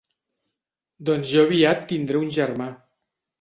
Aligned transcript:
Doncs 1.09 1.33
jo 1.33 1.43
aviat 1.49 1.85
tindré 1.93 2.23
un 2.23 2.33
germà. 2.39 2.73